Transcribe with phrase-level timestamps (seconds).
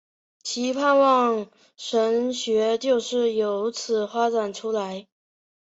[0.41, 1.45] 其盼望
[1.77, 5.05] 神学就是有此发展出来。